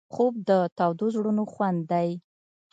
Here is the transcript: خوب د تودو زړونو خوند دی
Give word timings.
خوب 0.13 0.33
د 0.49 0.51
تودو 0.77 1.05
زړونو 1.15 1.43
خوند 1.53 1.79
دی 1.91 2.09